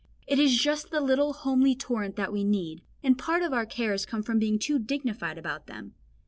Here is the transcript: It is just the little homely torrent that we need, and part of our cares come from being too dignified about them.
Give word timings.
It 0.25 0.39
is 0.39 0.57
just 0.57 0.89
the 0.89 0.99
little 0.99 1.31
homely 1.31 1.75
torrent 1.75 2.15
that 2.15 2.33
we 2.33 2.43
need, 2.43 2.81
and 3.03 3.15
part 3.19 3.43
of 3.43 3.53
our 3.53 3.67
cares 3.67 4.03
come 4.03 4.23
from 4.23 4.39
being 4.39 4.57
too 4.57 4.79
dignified 4.79 5.37
about 5.37 5.67
them. 5.67 5.93